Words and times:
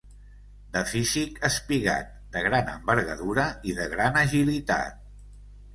De 0.77 0.81
físic 0.91 1.37
espigat, 1.49 2.09
de 2.37 2.43
gran 2.49 2.73
envergadura 2.75 3.47
i 3.73 3.79
de 3.83 3.89
gran 3.95 4.21
agilitat. 4.27 5.07